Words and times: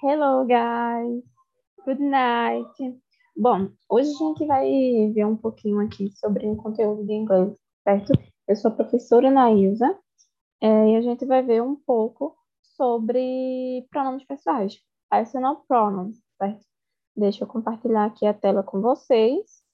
Hello, 0.00 0.46
guys. 0.46 1.24
Good 1.84 2.00
night. 2.00 3.02
Bom, 3.36 3.68
hoje 3.88 4.08
a 4.08 4.18
gente 4.18 4.46
vai 4.46 5.10
ver 5.12 5.26
um 5.26 5.36
pouquinho 5.36 5.80
aqui 5.80 6.08
sobre 6.12 6.46
um 6.46 6.54
conteúdo 6.54 7.04
de 7.04 7.12
inglês, 7.12 7.58
certo? 7.82 8.12
Eu 8.46 8.54
sou 8.54 8.70
a 8.70 8.74
professora 8.74 9.28
Naísa 9.28 9.98
é, 10.60 10.90
e 10.90 10.96
a 10.96 11.00
gente 11.00 11.26
vai 11.26 11.42
ver 11.42 11.64
um 11.64 11.74
pouco 11.74 12.36
sobre 12.62 13.88
pronomes 13.90 14.24
pessoais, 14.24 14.78
personal 15.10 15.64
pronouns, 15.66 16.22
certo? 16.40 16.64
Deixa 17.16 17.42
eu 17.42 17.48
compartilhar 17.48 18.04
aqui 18.04 18.24
a 18.24 18.32
tela 18.32 18.62
com 18.62 18.80
vocês 18.80 19.64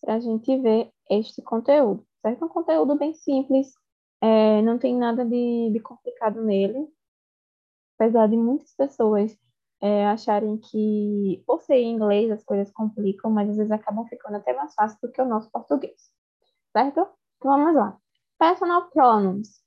para 0.00 0.14
a 0.14 0.20
gente 0.20 0.56
ver 0.56 0.90
este 1.10 1.42
conteúdo, 1.42 2.02
certo? 2.22 2.46
Um 2.46 2.48
conteúdo 2.48 2.96
bem 2.96 3.12
simples, 3.12 3.74
é, 4.22 4.62
não 4.62 4.78
tem 4.78 4.96
nada 4.96 5.22
de, 5.22 5.70
de 5.70 5.80
complicado 5.80 6.42
nele, 6.42 6.88
apesar 7.94 8.28
de 8.28 8.36
muitas 8.36 8.74
pessoas 8.74 9.36
é, 9.80 10.06
acharem 10.06 10.56
que, 10.56 11.42
por 11.46 11.60
ser 11.62 11.76
em 11.76 11.94
inglês, 11.94 12.30
as 12.30 12.42
coisas 12.44 12.70
complicam, 12.72 13.30
mas 13.30 13.50
às 13.50 13.56
vezes 13.56 13.72
acabam 13.72 14.06
ficando 14.06 14.36
até 14.36 14.54
mais 14.54 14.74
fácil 14.74 14.98
do 15.02 15.12
que 15.12 15.20
o 15.20 15.26
nosso 15.26 15.50
português, 15.50 16.10
certo? 16.72 17.00
Então 17.36 17.50
vamos 17.50 17.74
lá. 17.74 17.98
Personal 18.38 18.88
pronouns. 18.90 19.62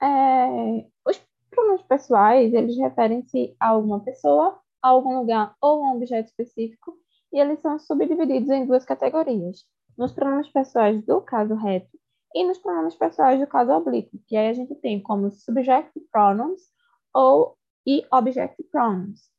É, 0.00 0.86
os 1.06 1.20
pronomes 1.50 1.82
pessoais, 1.82 2.54
eles 2.54 2.78
referem-se 2.78 3.54
a 3.60 3.68
alguma 3.68 4.00
pessoa, 4.00 4.58
a 4.82 4.88
algum 4.88 5.18
lugar 5.18 5.54
ou 5.60 5.84
a 5.84 5.92
um 5.92 5.96
objeto 5.96 6.28
específico, 6.28 6.96
e 7.32 7.38
eles 7.38 7.60
são 7.60 7.78
subdivididos 7.78 8.48
em 8.48 8.66
duas 8.66 8.84
categorias. 8.84 9.66
Nos 9.98 10.12
pronomes 10.12 10.48
pessoais 10.48 11.04
do 11.04 11.20
caso 11.20 11.54
reto 11.54 11.98
e 12.34 12.44
nos 12.46 12.58
pronomes 12.58 12.94
pessoais 12.94 13.40
do 13.40 13.46
caso 13.46 13.72
oblíquo, 13.72 14.18
que 14.26 14.36
aí 14.36 14.48
a 14.48 14.52
gente 14.52 14.74
tem 14.76 15.02
como 15.02 15.30
subject 15.30 15.92
pronouns 16.10 16.60
ou 17.12 17.57
e 17.86 18.06
object 18.12 18.62
pronouns. 18.70 19.30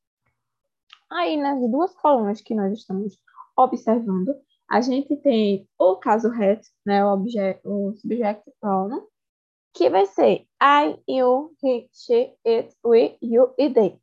Aí, 1.12 1.38
nas 1.38 1.60
duas 1.72 1.94
colunas 1.96 2.42
que 2.42 2.54
nós 2.54 2.74
estamos 2.74 3.20
observando, 3.56 4.36
a 4.70 4.82
gente 4.82 5.16
tem 5.18 5.68
o 5.78 5.96
caso 5.98 6.30
reto, 6.30 6.68
né, 6.86 7.04
o, 7.04 7.16
o 7.64 7.94
subject 7.96 8.44
pronoun, 8.62 9.08
que 9.74 9.90
vai 9.90 10.06
ser 10.06 10.48
I, 10.62 11.02
you, 11.08 11.56
he, 11.64 11.90
she, 11.92 12.36
it, 12.46 12.76
we, 12.84 13.18
you 13.22 13.54
e 13.58 13.74
they. 13.74 14.00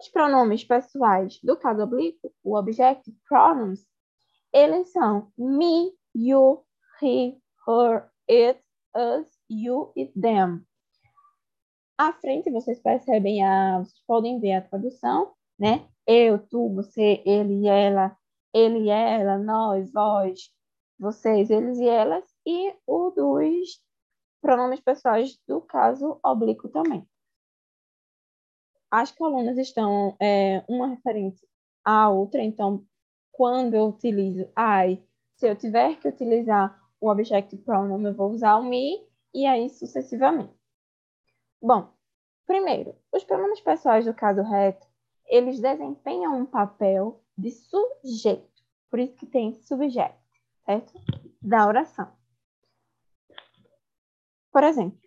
Os 0.00 0.08
pronomes 0.08 0.64
pessoais 0.64 1.38
do 1.42 1.56
caso 1.56 1.82
oblíquo, 1.82 2.32
o 2.42 2.56
object 2.56 3.12
pronouns, 3.28 3.86
eles 4.52 4.90
são 4.90 5.32
me, 5.38 5.92
you, 6.14 6.64
he, 7.00 7.38
her, 7.68 8.10
it, 8.28 8.60
us, 8.94 9.28
you 9.48 9.92
e 9.96 10.06
them 10.20 10.66
à 12.00 12.14
frente 12.14 12.50
vocês 12.50 12.80
percebem 12.80 13.44
a, 13.44 13.78
vocês 13.78 14.02
podem 14.06 14.40
ver 14.40 14.54
a 14.54 14.62
tradução, 14.62 15.34
né? 15.58 15.86
Eu, 16.06 16.38
tu, 16.38 16.70
você, 16.70 17.22
ele, 17.26 17.68
ela, 17.68 18.16
ele, 18.54 18.88
ela, 18.88 19.36
nós, 19.36 19.92
vós, 19.92 20.50
vocês, 20.98 21.50
eles 21.50 21.78
e 21.78 21.86
elas, 21.86 22.24
e 22.46 22.74
o 22.86 23.10
dos 23.10 23.82
pronomes 24.40 24.80
pessoais 24.80 25.38
do 25.46 25.60
caso 25.60 26.18
oblíquo 26.24 26.70
também. 26.70 27.06
As 28.90 29.12
colunas 29.12 29.58
estão 29.58 30.16
é, 30.18 30.64
uma 30.66 30.86
referente 30.86 31.46
à 31.84 32.08
outra, 32.08 32.42
então, 32.42 32.82
quando 33.30 33.74
eu 33.74 33.88
utilizo 33.88 34.48
I, 34.58 35.04
se 35.36 35.46
eu 35.46 35.54
tiver 35.54 36.00
que 36.00 36.08
utilizar 36.08 36.80
o 36.98 37.10
object 37.10 37.54
pronoun, 37.58 38.06
eu 38.06 38.14
vou 38.14 38.30
usar 38.30 38.56
o 38.56 38.64
me, 38.64 39.06
e 39.34 39.44
aí 39.44 39.68
sucessivamente. 39.68 40.59
Bom, 41.62 41.92
primeiro, 42.46 42.96
os 43.12 43.22
pronomes 43.22 43.60
pessoais 43.60 44.06
do 44.06 44.14
caso 44.14 44.42
reto, 44.42 44.86
eles 45.26 45.60
desempenham 45.60 46.38
um 46.38 46.46
papel 46.46 47.22
de 47.36 47.50
sujeito, 47.50 48.62
por 48.88 48.98
isso 48.98 49.14
que 49.16 49.26
tem 49.26 49.52
subject, 49.62 50.18
certo? 50.64 50.92
Da 51.42 51.66
oração. 51.66 52.10
Por 54.50 54.64
exemplo, 54.64 54.98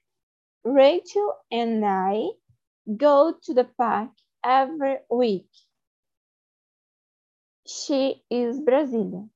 Rachel 0.63 1.33
and 1.51 1.83
I 1.83 2.37
go 2.87 3.33
to 3.33 3.53
the 3.53 3.63
park 3.63 4.13
every 4.45 5.03
week. 5.09 5.49
She 7.65 8.23
is 8.29 8.59
Brazilian. 8.59 9.29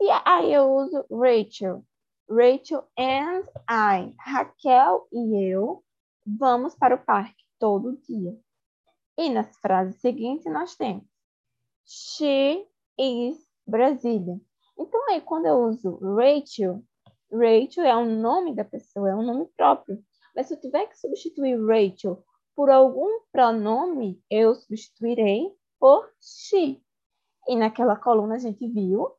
E 0.00 0.10
aí 0.24 0.52
eu 0.52 0.70
uso 0.72 1.06
Rachel 1.10 1.84
Rachel 2.28 2.88
and 2.98 3.44
I, 3.68 4.14
Raquel 4.18 5.06
e 5.12 5.50
eu, 5.50 5.84
vamos 6.26 6.74
para 6.74 6.94
o 6.94 7.04
parque 7.04 7.44
todo 7.58 7.98
dia. 8.08 8.38
E 9.16 9.28
nas 9.28 9.56
frases 9.58 10.00
seguintes 10.00 10.44
nós 10.46 10.74
temos 10.74 11.04
She 11.84 12.66
is 12.98 13.46
Brasília. 13.66 14.40
Então 14.78 15.10
aí 15.10 15.20
quando 15.20 15.46
eu 15.46 15.64
uso 15.64 15.98
Rachel, 16.16 16.82
Rachel 17.30 17.84
é 17.84 17.96
o 17.96 18.06
nome 18.06 18.54
da 18.54 18.64
pessoa, 18.64 19.10
é 19.10 19.14
um 19.14 19.22
nome 19.22 19.46
próprio. 19.56 20.02
Mas 20.34 20.48
se 20.48 20.54
eu 20.54 20.60
tiver 20.60 20.86
que 20.86 20.98
substituir 20.98 21.58
Rachel 21.64 22.24
por 22.56 22.70
algum 22.70 23.20
pronome, 23.30 24.22
eu 24.30 24.54
substituirei 24.54 25.54
por 25.78 26.10
she. 26.20 26.82
E 27.46 27.56
naquela 27.56 27.96
coluna 27.96 28.36
a 28.36 28.38
gente 28.38 28.66
viu 28.66 29.12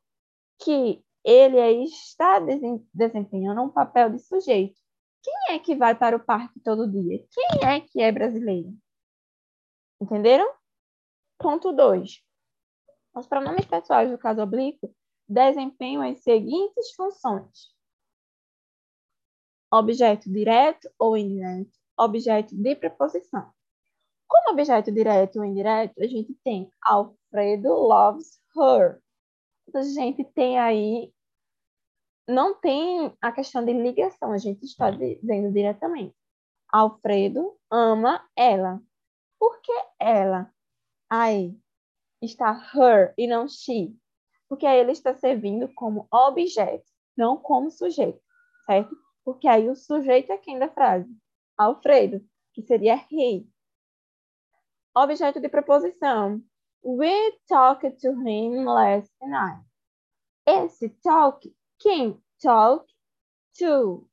que 0.59 1.04
ele 1.25 1.59
aí 1.59 1.83
está 1.85 2.39
desempenhando 2.93 3.63
um 3.63 3.69
papel 3.69 4.11
de 4.11 4.19
sujeito. 4.19 4.79
Quem 5.23 5.55
é 5.55 5.59
que 5.59 5.75
vai 5.75 5.95
para 5.95 6.15
o 6.15 6.23
parque 6.23 6.59
todo 6.59 6.87
dia? 6.87 7.25
Quem 7.31 7.67
é 7.67 7.81
que 7.81 7.99
é 7.99 8.11
brasileiro? 8.11 8.71
Entenderam? 9.99 10.47
Ponto 11.39 11.73
2. 11.73 12.23
Os 13.15 13.25
pronomes 13.25 13.65
pessoais 13.65 14.11
do 14.11 14.19
caso 14.19 14.41
oblíquo 14.41 14.93
desempenham 15.27 16.03
as 16.03 16.21
seguintes 16.21 16.93
funções: 16.93 17.73
objeto 19.73 20.31
direto 20.31 20.87
ou 20.99 21.17
indireto, 21.17 21.71
objeto 21.97 22.55
de 22.55 22.75
preposição. 22.75 23.51
Como 24.27 24.51
objeto 24.51 24.91
direto 24.91 25.37
ou 25.37 25.45
indireto, 25.45 25.99
a 25.99 26.07
gente 26.07 26.35
tem 26.43 26.69
Alfredo 26.83 27.69
loves 27.69 28.39
her. 28.55 29.01
A 29.73 29.81
gente 29.81 30.23
tem 30.23 30.59
aí 30.59 31.14
não 32.27 32.55
tem 32.55 33.15
a 33.21 33.31
questão 33.31 33.63
de 33.63 33.73
ligação, 33.73 34.31
a 34.31 34.37
gente 34.37 34.65
está 34.65 34.89
dizendo 34.89 35.51
diretamente. 35.51 36.15
Alfredo 36.67 37.55
ama 37.69 38.27
ela. 38.35 38.81
Por 39.39 39.61
que 39.61 39.73
ela? 39.99 40.51
Aí 41.09 41.57
está 42.21 42.51
her 42.73 43.13
e 43.17 43.27
não 43.27 43.47
she. 43.47 43.95
Porque 44.49 44.65
aí 44.65 44.79
ele 44.79 44.91
está 44.91 45.13
servindo 45.13 45.71
como 45.73 46.07
objeto, 46.11 46.85
não 47.15 47.37
como 47.37 47.69
sujeito, 47.69 48.21
certo? 48.65 48.95
Porque 49.23 49.47
aí 49.47 49.69
o 49.69 49.75
sujeito 49.75 50.31
é 50.31 50.37
quem 50.37 50.59
da 50.59 50.69
frase? 50.69 51.09
Alfredo, 51.57 52.23
que 52.53 52.61
seria 52.61 52.95
he. 53.11 53.47
Objeto 54.95 55.39
de 55.39 55.49
preposição. 55.49 56.41
We 56.83 57.39
talked 57.47 57.97
to 58.01 58.11
him 58.11 58.63
last 58.65 59.11
night. 59.21 59.65
Esse 60.45 60.89
talk 61.01 61.51
quem? 61.79 62.21
Talk 62.41 62.85
to. 63.57 64.07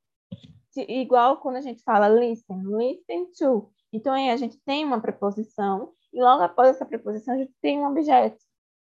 Igual 0.76 1.38
quando 1.38 1.56
a 1.56 1.60
gente 1.60 1.82
fala 1.82 2.08
listen, 2.08 2.62
listen 2.64 3.30
to. 3.38 3.70
Então, 3.92 4.12
aí 4.12 4.30
a 4.30 4.36
gente 4.36 4.58
tem 4.60 4.84
uma 4.84 5.00
preposição 5.00 5.92
e 6.12 6.22
logo 6.22 6.42
após 6.42 6.68
essa 6.70 6.86
preposição 6.86 7.34
a 7.34 7.38
gente 7.38 7.52
tem 7.60 7.78
um 7.78 7.86
objeto, 7.86 8.42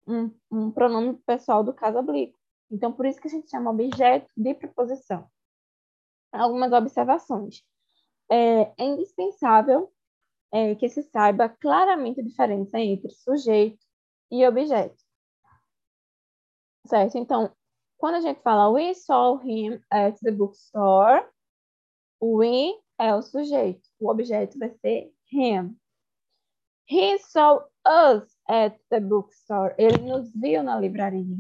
um, 0.08 0.32
um 0.52 0.72
pronome 0.72 1.18
pessoal 1.26 1.64
do 1.64 1.74
caso 1.74 2.00
oblíquo. 2.00 2.40
Então, 2.72 2.92
por 2.92 3.06
isso 3.06 3.22
que 3.22 3.28
a 3.28 3.32
gente 3.32 3.50
chama 3.50 3.72
objeto 3.72 4.32
de 4.36 4.54
preposição. 4.54 5.30
Algumas 6.32 6.72
observações. 6.74 7.64
É, 8.30 8.74
é 8.78 8.84
indispensável 8.84 9.92
é, 10.52 10.74
que 10.76 10.90
se 10.90 11.04
saiba 11.04 11.48
claramente 11.48 12.20
a 12.20 12.24
diferença 12.24 12.80
entre 12.80 13.12
sujeito 13.12 13.86
e 14.32 14.46
objeto. 14.48 15.04
Certo? 16.88 17.18
Então, 17.18 17.52
quando 18.06 18.18
a 18.18 18.22
gente 18.22 18.40
fala 18.44 18.70
we 18.70 18.94
saw 18.94 19.40
him 19.40 19.82
at 19.90 20.16
the 20.22 20.30
bookstore, 20.32 21.26
we 22.22 22.80
é 23.00 23.16
o 23.16 23.24
sujeito, 23.24 23.82
o 24.00 24.12
objeto 24.12 24.60
vai 24.60 24.70
ser 24.76 25.12
him. 25.32 25.76
He 26.88 27.18
saw 27.18 27.64
us 27.84 28.38
at 28.48 28.78
the 28.92 29.00
bookstore. 29.00 29.74
Ele 29.80 29.98
nos 30.04 30.32
viu 30.36 30.62
na 30.62 30.80
livraria. 30.80 31.36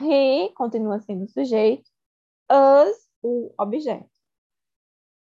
He 0.00 0.48
continua 0.54 0.98
sendo 0.98 1.24
o 1.24 1.28
sujeito, 1.28 1.90
us 2.50 3.06
o 3.22 3.52
objeto. 3.58 4.08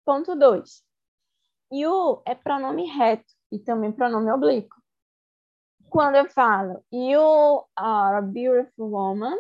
Ponto 0.05 0.35
2. 0.35 0.83
You 1.71 2.23
é 2.27 2.35
pronome 2.35 2.87
reto 2.87 3.33
e 3.53 3.61
também 3.61 3.93
pronome 3.93 4.33
oblíquo. 4.33 4.83
Quando 5.89 6.17
eu 6.17 6.29
falo 6.29 6.85
you 6.93 7.65
are 7.77 8.17
a 8.17 8.21
beautiful 8.21 8.91
woman, 8.91 9.39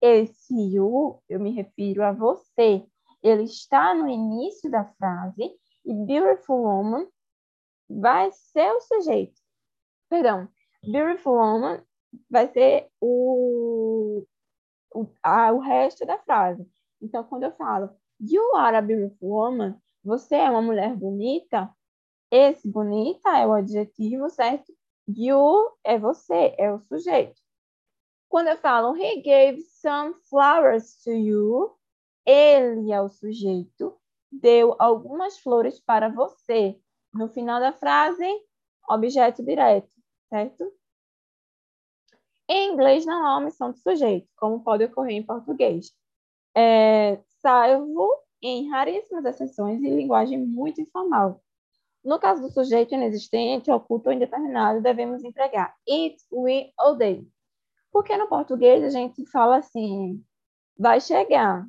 esse 0.00 0.54
you, 0.54 1.22
eu 1.28 1.40
me 1.40 1.50
refiro 1.50 2.04
a 2.04 2.12
você. 2.12 2.84
Ele 3.22 3.44
está 3.44 3.94
no 3.94 4.08
início 4.08 4.70
da 4.70 4.84
frase 4.84 5.50
e 5.84 5.94
beautiful 5.94 6.62
woman 6.62 7.06
vai 7.88 8.30
ser 8.32 8.70
o 8.72 8.80
sujeito. 8.80 9.40
Perdão, 10.08 10.48
beautiful 10.82 11.34
woman 11.34 11.82
vai 12.30 12.46
ser 12.48 12.88
o, 13.00 14.24
o, 14.94 15.06
a, 15.22 15.52
o 15.52 15.58
resto 15.58 16.06
da 16.06 16.18
frase. 16.18 16.66
Então, 17.00 17.24
quando 17.24 17.44
eu 17.44 17.52
falo 17.52 17.90
you 18.20 18.56
are 18.56 18.76
a 18.76 18.82
beautiful 18.82 19.28
woman, 19.28 19.80
você 20.02 20.36
é 20.36 20.50
uma 20.50 20.62
mulher 20.62 20.94
bonita, 20.96 21.70
esse 22.30 22.68
bonita 22.68 23.36
é 23.38 23.46
o 23.46 23.52
adjetivo, 23.52 24.28
certo? 24.28 24.72
You 25.06 25.72
é 25.84 25.98
você, 25.98 26.54
é 26.58 26.72
o 26.72 26.80
sujeito. 26.80 27.40
Quando 28.28 28.48
eu 28.48 28.56
falo 28.58 28.96
he 28.96 29.22
gave 29.22 29.62
some 29.62 30.14
flowers 30.28 31.02
to 31.02 31.10
you, 31.10 31.74
ele 32.26 32.92
é 32.92 33.00
o 33.00 33.08
sujeito, 33.08 33.98
deu 34.30 34.76
algumas 34.78 35.38
flores 35.38 35.80
para 35.80 36.10
você. 36.10 36.78
No 37.12 37.28
final 37.28 37.58
da 37.58 37.72
frase, 37.72 38.26
objeto 38.88 39.42
direto, 39.42 39.94
certo? 40.28 40.70
Em 42.46 42.72
inglês 42.72 43.06
não 43.06 43.26
há 43.26 43.38
omissão 43.38 43.72
de 43.72 43.78
sujeito, 43.80 44.28
como 44.36 44.62
pode 44.62 44.84
ocorrer 44.84 45.16
em 45.16 45.22
português. 45.22 45.92
É, 46.54 47.18
salvo 47.40 48.10
em 48.42 48.68
raríssimas 48.68 49.24
exceções 49.24 49.82
e 49.82 49.90
linguagem 49.90 50.38
muito 50.38 50.80
informal. 50.80 51.42
No 52.04 52.18
caso 52.18 52.42
do 52.42 52.50
sujeito 52.50 52.94
inexistente, 52.94 53.70
oculto 53.70 54.08
ou 54.08 54.14
indeterminado, 54.14 54.80
devemos 54.80 55.24
empregar 55.24 55.74
it, 55.88 56.16
we 56.30 56.72
ou 56.78 56.96
they. 56.96 57.26
Porque 57.98 58.16
no 58.16 58.28
português 58.28 58.84
a 58.84 58.90
gente 58.90 59.26
fala 59.26 59.56
assim, 59.56 60.24
vai 60.78 61.00
chegar, 61.00 61.66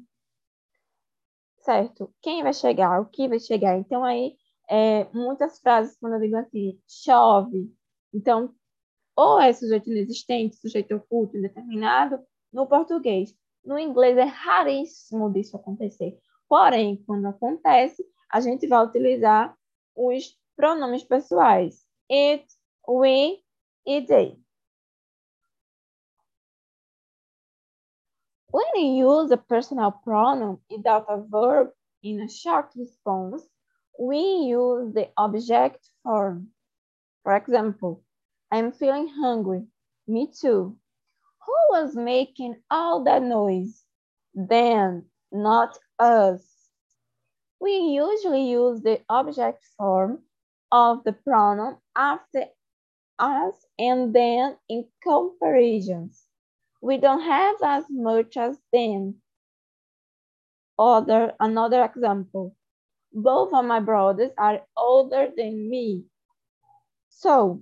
certo? 1.58 2.14
Quem 2.22 2.44
vai 2.44 2.54
chegar? 2.54 3.02
O 3.02 3.08
que 3.08 3.28
vai 3.28 3.40
chegar? 3.40 3.76
Então 3.80 4.06
aí, 4.06 4.36
é, 4.70 5.06
muitas 5.12 5.60
frases, 5.60 5.98
quando 5.98 6.14
eu 6.14 6.20
digo 6.20 6.36
assim, 6.36 6.80
chove, 6.88 7.74
então, 8.14 8.54
ou 9.16 9.42
é 9.42 9.52
sujeito 9.52 9.90
inexistente, 9.90 10.58
sujeito 10.58 10.98
oculto, 10.98 11.36
indeterminado, 11.36 12.20
no 12.54 12.68
português. 12.68 13.36
No 13.66 13.80
inglês 13.80 14.16
é 14.16 14.26
raríssimo 14.26 15.34
disso 15.34 15.58
acontecer. 15.58 16.16
Porém, 16.48 17.04
quando 17.08 17.26
acontece, 17.26 18.06
a 18.31 18.40
gente 18.40 18.68
vai 18.68 18.86
utilizar 18.86 19.58
os 19.96 20.38
pronomes 20.56 21.04
pessoais. 21.04 21.84
It, 22.08 22.46
we 22.88 23.40
e 23.84 24.06
they. 24.06 24.40
When 28.51 28.66
you 28.75 29.07
use 29.10 29.31
a 29.31 29.38
personal 29.38 29.92
pronoun 29.92 30.60
without 30.69 31.06
a 31.10 31.22
verb 31.22 31.72
in 32.04 32.22
a 32.22 32.30
short 32.30 32.72
response, 32.75 33.48
we 34.00 34.19
use 34.19 34.94
the 34.94 35.12
object 35.18 35.90
form. 36.04 36.51
For 37.24 37.36
example, 37.36 38.04
I'm 38.51 38.72
feeling 38.72 39.07
hungry. 39.07 39.68
Me 40.07 40.28
too. 40.28 40.78
Who 41.46 41.54
was 41.72 41.96
making 41.96 42.62
all 42.72 43.04
that 43.06 43.24
noise? 43.24 43.86
Them, 44.34 45.10
not 45.31 45.78
us. 46.00 46.69
We 47.60 47.72
usually 47.78 48.50
use 48.50 48.81
the 48.81 49.02
object 49.10 49.63
form 49.78 50.24
of 50.72 51.04
the 51.04 51.13
pronoun 51.13 51.78
after 51.95 52.45
us 53.19 53.68
and 53.80 54.16
then 54.16 54.57
in 54.69 54.88
comparisons. 55.04 56.29
We 56.81 56.98
don't 56.98 57.22
have 57.22 57.58
as 57.62 57.90
much 57.90 58.38
as 58.38 58.58
them. 58.72 59.22
Other, 60.78 61.36
another 61.40 61.84
example. 61.84 62.56
Both 63.12 63.54
of 63.54 63.66
my 63.66 63.80
brothers 63.80 64.31
are 64.38 64.62
older 64.78 65.31
than 65.36 65.70
me. 65.70 66.06
So, 67.10 67.62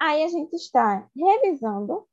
aí 0.00 0.24
a 0.24 0.28
gente 0.28 0.54
está 0.56 1.08
revisando 1.16 2.06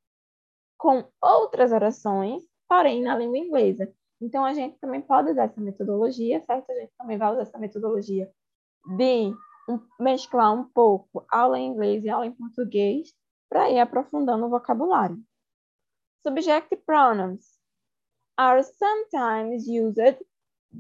com 0.78 1.04
outras 1.22 1.72
orações, 1.72 2.44
porém 2.70 3.02
na 3.02 3.18
língua 3.18 3.38
inglesa. 3.38 3.94
Então, 4.22 4.46
a 4.46 4.54
gente 4.54 4.78
também 4.80 5.02
pode 5.02 5.32
usar 5.32 5.46
essa 5.46 5.60
metodologia, 5.60 6.42
certo? 6.42 6.72
A 6.72 6.76
gente 6.76 6.94
também 6.98 7.18
vai 7.18 7.32
usar 7.34 7.42
essa 7.42 7.58
metodologia 7.58 8.32
de 8.98 9.34
mesclar 10.00 10.54
um 10.54 10.64
pouco 10.64 11.26
aula 11.30 11.60
em 11.60 11.68
inglês 11.68 12.06
e 12.06 12.10
aula 12.10 12.26
em 12.26 12.32
português 12.32 13.14
para 13.50 13.70
ir 13.70 13.80
aprofundando 13.80 14.46
o 14.46 14.50
vocabulário. 14.50 15.22
Subject 16.24 16.74
pronouns 16.86 17.60
are 18.38 18.64
sometimes 18.64 19.68
used, 19.68 20.00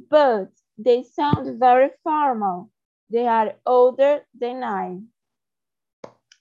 but 0.09 0.51
they 0.77 1.03
sound 1.03 1.59
very 1.59 1.91
formal. 2.03 2.71
They 3.09 3.27
are 3.27 3.55
older 3.65 4.25
than 4.33 4.63
I. 4.63 4.99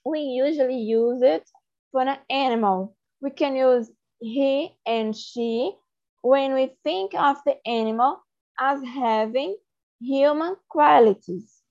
We 0.05 0.21
usually 0.21 0.79
use 0.79 1.21
it 1.21 1.49
for 1.91 2.01
an 2.01 2.19
animal. 2.29 2.95
We 3.21 3.31
can 3.31 3.55
use 3.55 3.91
he 4.19 4.77
and 4.85 5.15
she 5.15 5.75
when 6.21 6.53
we 6.53 6.77
think 6.83 7.13
of 7.15 7.37
the 7.45 7.57
animal 7.67 8.21
as 8.59 8.83
having 8.83 9.57
human 9.99 10.55
qualities 10.69 11.61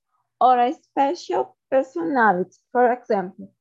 or 0.40 0.58
a 0.58 0.73
special 0.75 1.56
personality. 1.70 2.56
For 2.73 2.93
example, 2.93 3.52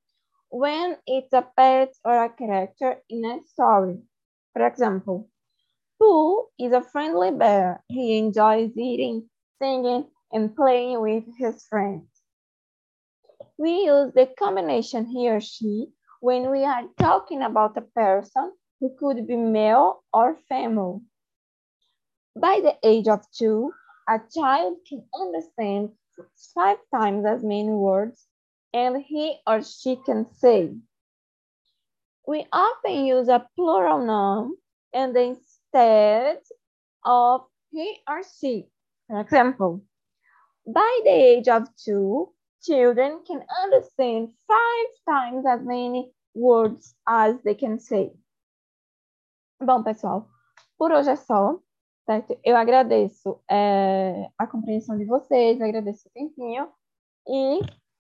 when 0.52 0.98
it's 1.08 1.34
a 1.34 1.42
pet 1.58 1.96
or 2.06 2.26
a 2.26 2.30
character 2.30 3.02
in 3.10 3.26
a 3.26 3.42
story. 3.44 4.04
For 4.54 4.68
example, 4.68 5.30
Pooh 6.00 6.48
is 6.60 6.74
a 6.74 6.82
friendly 6.82 7.32
bear. 7.32 7.84
He 7.88 8.18
enjoys 8.18 8.78
eating, 8.78 9.30
singing, 9.62 10.10
and 10.32 10.56
playing 10.56 11.02
with 11.02 11.26
his 11.38 11.66
friends. 11.68 12.08
We 13.58 13.86
use 13.86 14.14
the 14.14 14.28
combination 14.38 15.06
he 15.06 15.30
or 15.30 15.40
she 15.40 15.94
when 16.20 16.52
we 16.52 16.66
are 16.66 16.84
talking 17.00 17.42
about 17.42 17.78
a 17.78 17.82
person 17.82 18.52
who 18.80 18.96
could 19.00 19.26
be 19.28 19.38
male 19.38 20.04
or 20.14 20.38
female. 20.50 21.02
By 22.36 22.60
the 22.62 22.78
age 22.84 23.08
of 23.08 23.26
two, 23.32 23.74
a 24.10 24.20
child 24.34 24.80
can 24.88 25.08
understand 25.14 25.92
five 26.54 26.80
times 26.94 27.26
as 27.26 27.44
many 27.44 27.70
words 27.72 28.28
and 28.74 29.02
he 29.02 29.38
or 29.46 29.62
she 29.64 29.98
can 30.06 30.26
say. 30.34 30.72
We 32.28 32.46
often 32.52 33.06
use 33.06 33.28
a 33.28 33.48
plural 33.56 34.06
noun 34.06 34.56
and 34.94 35.16
instead 35.16 36.40
of 37.04 37.42
he 37.72 38.00
or 38.08 38.22
she. 38.24 38.68
For 39.08 39.20
example, 39.20 39.82
by 40.66 41.00
the 41.04 41.12
age 41.12 41.48
of 41.48 41.68
two, 41.76 42.34
children 42.64 43.22
can 43.26 43.42
understand 43.64 44.30
five 44.48 44.88
times 45.10 45.46
as 45.46 45.62
many 45.66 46.12
words 46.34 46.96
as 47.08 47.36
they 47.44 47.56
can 47.56 47.80
say. 47.80 48.12
Bom, 49.60 49.84
pessoal, 49.84 50.28
por 50.78 50.92
hoje 50.92 51.10
é 51.10 51.16
só, 51.16 51.60
certo? 52.06 52.38
Eu 52.44 52.56
agradeço 52.56 53.40
é, 53.50 54.30
a 54.38 54.48
compreensão 54.48 54.98
de 54.98 55.06
vocês, 55.06 55.62
agradeço 55.62 56.08
o 56.08 56.12
tempinho 56.12 56.70
e 57.28 57.60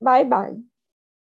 Bye 0.01 0.25
bye. 0.25 0.68